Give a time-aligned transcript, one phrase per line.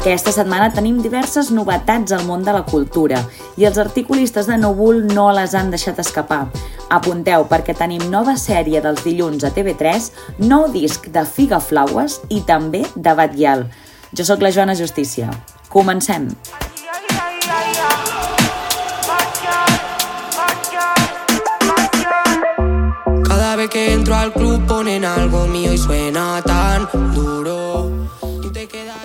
[0.00, 3.18] Aquesta setmana tenim diverses novetats al món de la cultura
[3.60, 6.46] i els articulistes de Núvol no les han deixat escapar.
[6.88, 10.08] Apunteu perquè tenim nova sèrie dels dilluns a TV3,
[10.48, 13.66] nou disc de Figa Flaues i també de Batguial.
[14.16, 15.28] Jo sóc la Joana Justícia.
[15.68, 16.30] Comencem!
[23.28, 27.69] Cada vez que entro al club ponen algo mío y suena tan duro.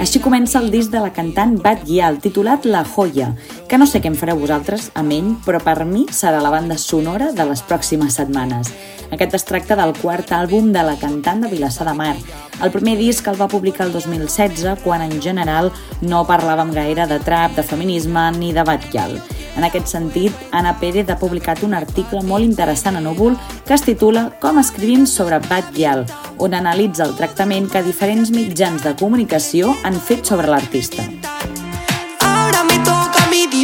[0.00, 3.32] Així comença el disc de la cantant Bat Gial, titulat La Joya,
[3.68, 6.78] que no sé què en fareu vosaltres amb ell, però per mi serà la banda
[6.80, 8.72] sonora de les pròximes setmanes.
[9.12, 12.16] Aquest es tracta del quart àlbum de la cantant de Vilassar de Mar.
[12.64, 15.68] El primer disc el va publicar el 2016, quan en general
[16.00, 19.18] no parlàvem gaire de trap, de feminisme ni de Batguial.
[19.56, 23.84] En aquest sentit, Anna Pérez ha publicat un article molt interessant a Núvol que es
[23.84, 26.06] titula Com escrivim sobre Batguial,
[26.38, 31.04] on analitza el tractament que diferents mitjans de comunicació han fet sobre l'artista.
[32.20, 33.12] Ahora me toca.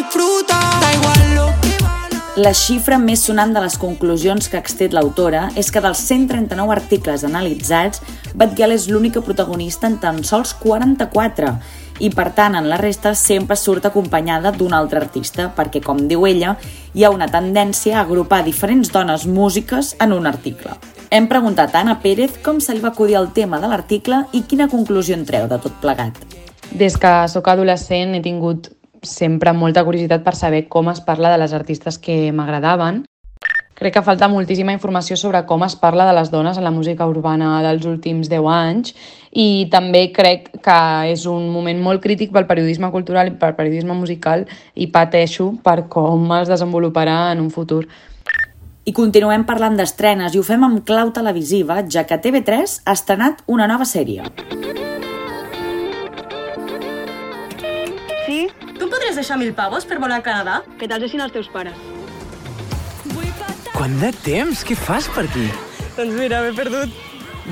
[0.08, 4.94] Da igual lo que a La xifra més sonant de les conclusions que ha extret
[4.94, 8.00] l'autora és que dels 139 articles analitzats,
[8.38, 11.50] Batguial és l'única protagonista en tan sols 44
[11.98, 16.26] i, per tant, en la resta sempre surt acompanyada d'un altre artista, perquè, com diu
[16.26, 16.56] ella,
[16.94, 20.76] hi ha una tendència a agrupar diferents dones músiques en un article.
[21.10, 24.42] Hem preguntat a Anna Pérez com se li va acudir el tema de l'article i
[24.48, 26.18] quina conclusió en treu de tot plegat.
[26.70, 28.68] Des que sóc adolescent he tingut
[29.02, 33.04] sempre molta curiositat per saber com es parla de les artistes que m'agradaven.
[33.78, 37.06] Crec que falta moltíssima informació sobre com es parla de les dones en la música
[37.06, 38.94] urbana dels últims 10 anys
[39.30, 40.78] i també crec que
[41.12, 44.42] és un moment molt crític pel periodisme cultural i pel periodisme musical
[44.74, 47.84] i pateixo per com es desenvoluparà en un futur.
[48.82, 53.44] I continuem parlant d'estrenes i ho fem amb clau televisiva, ja que TV3 ha estrenat
[53.46, 54.26] una nova sèrie.
[58.26, 58.40] Sí?
[58.74, 60.64] Tu em podries deixar mil pavos per volar a Canadà?
[60.80, 61.87] Que te'ls deixin els teus pares.
[63.78, 64.64] Quant de temps?
[64.66, 65.44] Què fas per aquí?
[65.94, 66.90] Doncs mira, m'he perdut.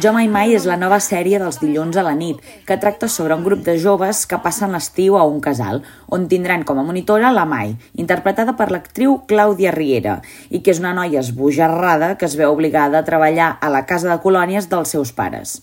[0.03, 3.37] Jo mai mai és la nova sèrie dels dilluns a la nit, que tracta sobre
[3.39, 7.31] un grup de joves que passen l'estiu a un casal, on tindran com a monitora
[7.31, 10.17] la Mai, interpretada per l'actriu Clàudia Riera,
[10.51, 14.11] i que és una noia esbojarrada que es veu obligada a treballar a la casa
[14.11, 15.61] de colònies dels seus pares.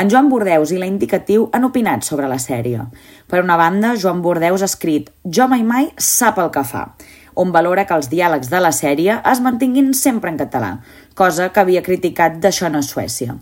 [0.00, 2.88] En Joan Bordeus i la Indicatiu han opinat sobre la sèrie.
[3.28, 6.86] Per una banda, Joan Bordeus ha escrit «Jo mai mai sap el que fa»,
[7.40, 10.74] on valora que els diàlegs de la sèrie es mantinguin sempre en català,
[11.16, 13.38] cosa que havia criticat d'Això no Suècia.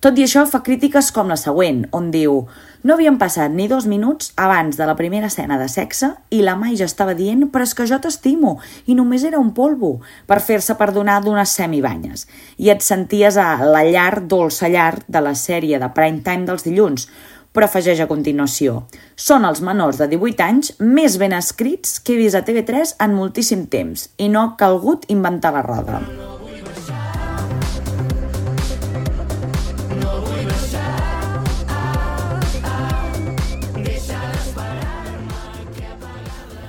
[0.00, 2.46] Tot i això, fa crítiques com la següent, on diu
[2.88, 6.54] «No havien passat ni dos minuts abans de la primera escena de sexe i la
[6.56, 8.54] Mai ja estava dient «Però és que jo t'estimo»
[8.88, 9.98] i només era un polvo
[10.30, 12.24] per fer-se perdonar d'unes semibanyes.
[12.56, 16.64] I et senties a la llar, dolça llar de la sèrie de prime time dels
[16.64, 17.10] dilluns,
[17.52, 18.84] però afegeix a continuació.
[19.16, 23.16] Són els menors de 18 anys més ben escrits que he vist a TV3 en
[23.18, 26.04] moltíssim temps i no ha calgut inventar la roda.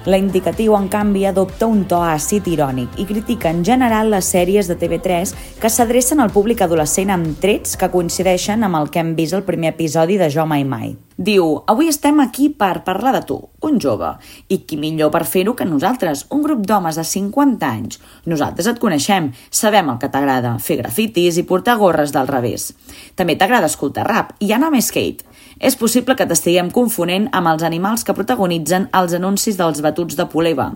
[0.06, 4.66] La Indicatiu, en canvi, adopta un to àcid irònic i critica en general les sèries
[4.66, 9.14] de TV3 que s'adrecen al públic adolescent amb trets que coincideixen amb el que hem
[9.14, 10.96] vist al primer episodi de Jo Mai Mai.
[11.22, 14.10] Diu, avui estem aquí per parlar de tu, un jove,
[14.50, 18.02] i qui millor per fer-ho que nosaltres, un grup d'homes de 50 anys.
[18.26, 22.72] Nosaltres et coneixem, sabem el que t'agrada, fer grafitis i portar gorres del revés.
[23.14, 25.30] També t'agrada escoltar rap i anar més skate.
[25.62, 30.26] És possible que t'estiguem confonent amb els animals que protagonitzen els anuncis dels batuts de
[30.26, 30.72] Poleva.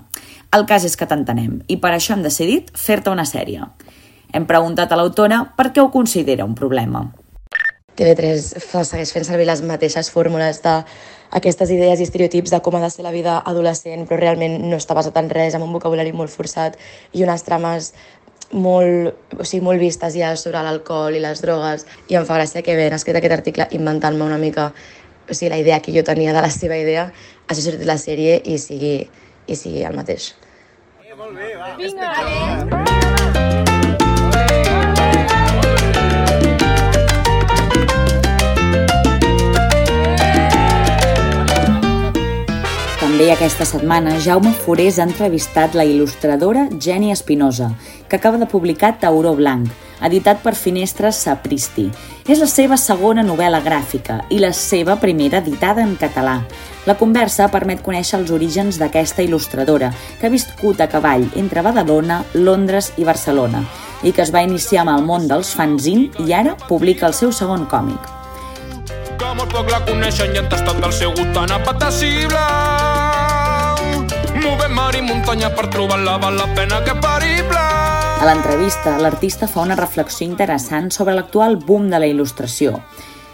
[0.54, 3.66] El cas és que t'entenem i per això hem decidit fer-te una sèrie.
[4.30, 7.08] Hem preguntat a l'autora per què ho considera un problema.
[7.98, 10.76] TV3 fa, segueix fent servir les mateixes fórmules de
[11.36, 14.78] aquestes idees i estereotips de com ha de ser la vida adolescent, però realment no
[14.78, 16.78] està basat en res, amb un vocabulari molt forçat
[17.14, 17.94] i unes trames
[18.52, 22.64] molt, o sigui, molt vistes ja sobre l'alcohol i les drogues i em fa gràcia
[22.66, 24.72] que ben escrit aquest article inventant-me una mica
[25.30, 27.12] o sigui, la idea que jo tenia de la seva idea
[27.48, 28.98] hagi sortit la sèrie i sigui,
[29.48, 30.34] i sigui el mateix.
[43.16, 47.70] També aquesta setmana, Jaume Forés ha entrevistat la il·lustradora Jenny Espinosa,
[48.10, 49.70] que acaba de publicar Tauró Blanc,
[50.04, 51.86] editat per Finestres Sapristi.
[52.28, 56.42] És la seva segona novel·la gràfica i la seva primera editada en català.
[56.84, 62.20] La conversa permet conèixer els orígens d'aquesta il·lustradora, que ha viscut a cavall entre Badalona,
[62.34, 63.64] Londres i Barcelona,
[64.04, 67.32] i que es va iniciar amb el món dels fanzine i ara publica el seu
[67.32, 68.12] segon còmic.
[69.16, 72.44] Como molt poc la coneixen i han tastat del seu gust tan apetecible.
[74.76, 77.62] Mar i muntanya per trobar-la val la pena que perible.
[78.20, 82.74] A l'entrevista, l'artista fa una reflexió interessant sobre l'actual boom de la il·lustració.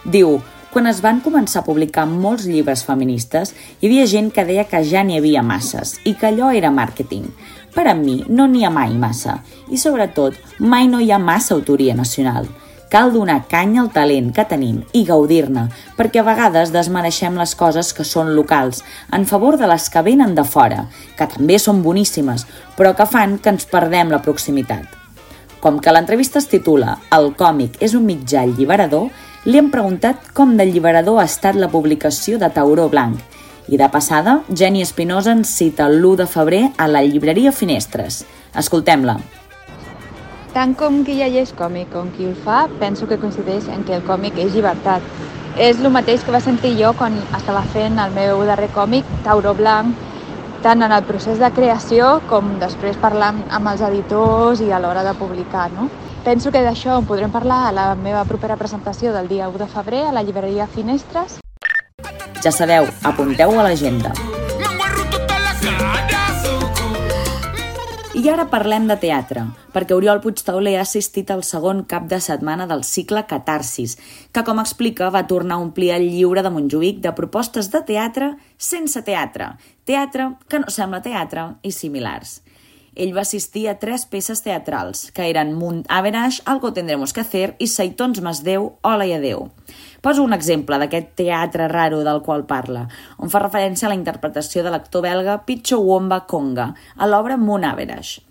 [0.06, 0.36] Diu,
[0.70, 4.84] quan es van començar a publicar molts llibres feministes, hi havia gent que deia que
[4.86, 7.26] ja n'hi havia masses i que allò era màrqueting.
[7.74, 9.40] Per a mi no n'hi ha mai massa
[9.72, 12.46] i, sobretot, mai no hi ha massa autoria nacional.
[12.92, 17.94] Cal donar canya al talent que tenim i gaudir-ne, perquè a vegades desmereixem les coses
[17.96, 18.82] que són locals
[19.16, 22.44] en favor de les que venen de fora, que també són boníssimes,
[22.76, 24.84] però que fan que ens perdem la proximitat.
[25.64, 29.08] Com que l'entrevista es titula El còmic és un mitjà alliberador,
[29.48, 33.22] li hem preguntat com d'alliberador ha estat la publicació de Tauró Blanc.
[33.72, 38.26] I de passada, Jenny Espinosa ens cita l'1 de febrer a la llibreria Finestres.
[38.52, 39.22] Escoltem-la.
[40.52, 44.02] Tant com qui llegeix còmic com qui el fa, penso que coincideix en que el
[44.04, 45.06] còmic és llibertat.
[45.56, 49.54] És el mateix que va sentir jo quan estava fent el meu darrer còmic, Tauró
[49.56, 49.96] Blanc,
[50.62, 55.06] tant en el procés de creació com després parlant amb els editors i a l'hora
[55.08, 55.70] de publicar.
[55.72, 55.88] No?
[56.26, 59.70] Penso que d'això en podrem parlar a la meva propera presentació del dia 1 de
[59.72, 61.40] febrer a la llibreria Finestres.
[62.44, 64.12] Ja sabeu, apunteu a l'agenda.
[68.22, 72.68] I ara parlem de teatre, perquè Oriol Puigtauler ha assistit al segon cap de setmana
[72.70, 73.96] del cicle Catarsis,
[74.30, 78.28] que, com explica, va tornar a omplir el lliure de Montjuïc de propostes de teatre
[78.62, 79.56] sense teatre,
[79.90, 82.44] teatre que no sembla teatre i similars.
[82.94, 87.56] Ell va assistir a tres peces teatrals, que eren Munt Average, Algo tendremos que hacer
[87.58, 89.46] i Saitons más Déu, Hola i adeu.
[90.04, 94.66] Poso un exemple d'aquest teatre raro del qual parla, on fa referència a la interpretació
[94.66, 98.26] de l'actor belga Picho Womba Conga a l'obra Moon Average.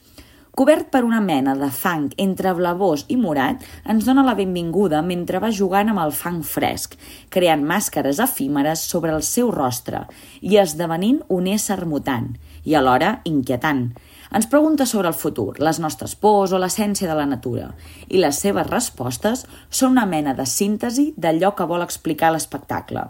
[0.52, 5.40] Cobert per una mena de fang entre blavós i morat, ens dona la benvinguda mentre
[5.40, 6.98] va jugant amb el fang fresc,
[7.32, 10.04] creant màscares efímeres sobre el seu rostre
[10.42, 12.34] i esdevenint un ésser mutant,
[12.64, 13.88] i alhora inquietant,
[14.30, 17.72] ens pregunta sobre el futur, les nostres pors o l'essència de la natura,
[18.08, 23.08] i les seves respostes són una mena de síntesi d'allò que vol explicar l'espectacle.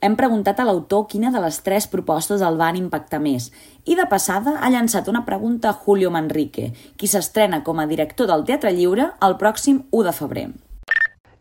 [0.00, 3.48] Hem preguntat a l'autor quina de les tres propostes el van impactar més
[3.84, 8.30] i de passada ha llançat una pregunta a Julio Manrique, qui s'estrena com a director
[8.30, 10.46] del Teatre Lliure el pròxim 1 de febrer.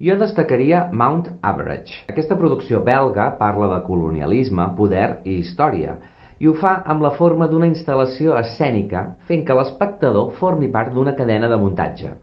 [0.02, 2.04] Jo destacaria Mount Average.
[2.10, 5.96] Aquesta producció belga parla de colonialisme, poder i història,
[6.40, 11.16] i ho fa amb la forma d'una instal·lació escènica, fent que l'espectador formi part d'una
[11.18, 12.14] cadena de muntatge.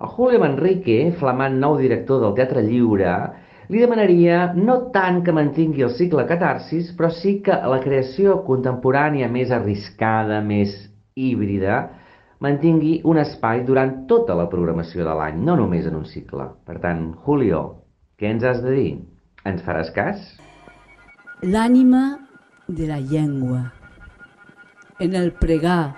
[0.00, 3.14] A Julio Manrique, flamant nou director del Teatre Lliure,
[3.70, 9.28] li demanaria no tant que mantingui el cicle catarsis, però sí que la creació contemporània
[9.28, 10.72] més arriscada, més
[11.14, 11.82] híbrida,
[12.40, 16.48] mantingui un espai durant tota la programació de l'any, no només en un cicle.
[16.64, 17.60] Per tant, Julio,
[18.16, 18.90] què ens has de dir?
[19.44, 20.24] Ens faràs cas?
[21.44, 22.29] L'ànima
[22.70, 23.72] de la llengua,
[24.98, 25.96] en el pregar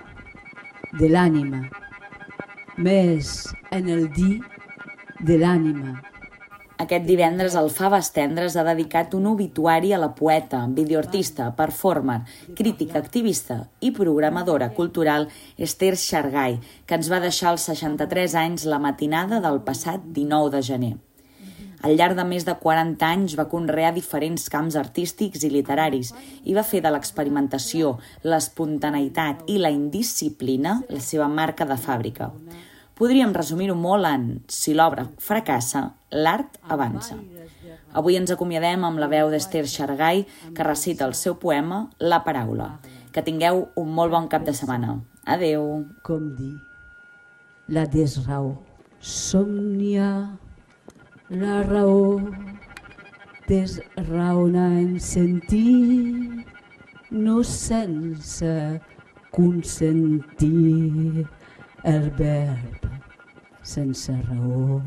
[0.97, 1.67] de l'ànima,
[2.77, 3.29] més
[3.71, 4.39] en el dir
[5.21, 5.99] de l'ànima.
[6.83, 12.23] Aquest divendres el Faves Tendres ha dedicat un obituari a la poeta, videoartista, performer,
[12.57, 18.81] crítica activista i programadora cultural Esther Xargai, que ens va deixar als 63 anys la
[18.81, 20.95] matinada del passat 19 de gener.
[21.83, 26.13] Al llarg de més de 40 anys va conrear diferents camps artístics i literaris
[26.47, 32.31] i va fer de l'experimentació, l'espontaneïtat i la indisciplina la seva marca de fàbrica.
[32.95, 37.17] Podríem resumir-ho molt en si l'obra fracassa, l'art avança.
[37.93, 40.23] Avui ens acomiadem amb la veu d'Esther Xargai,
[40.55, 42.77] que recita el seu poema La paraula.
[43.13, 45.01] Que tingueu un molt bon cap de setmana.
[45.25, 45.83] Adeu.
[46.05, 46.53] Com dir,
[47.67, 48.55] la desraó,
[48.99, 50.07] somnia,
[51.29, 52.19] la raó,
[53.47, 56.45] desraona en sentir,
[57.09, 58.81] no sense
[59.31, 61.27] consentir
[61.83, 62.83] el verb
[63.61, 64.81] sense raó.